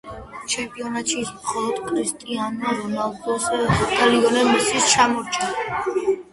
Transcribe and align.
ჩემპიონატში 0.53 1.17
ის 1.23 1.29
მხოლოდ 1.33 1.77
კრისტიანო 1.91 2.73
რონალდოს 2.79 3.47
და 3.53 4.11
ლიონელ 4.17 4.53
მესის 4.57 4.91
ჩამორჩა. 4.99 5.55